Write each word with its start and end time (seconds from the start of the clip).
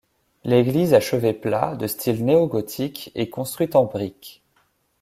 L'église 0.45 0.95
à 0.95 0.99
chevet 0.99 1.31
plat, 1.31 1.75
de 1.75 1.85
style 1.85 2.25
néo-gothique, 2.25 3.11
est 3.13 3.29
construite 3.29 3.75
en 3.75 3.83
brique. 3.85 4.41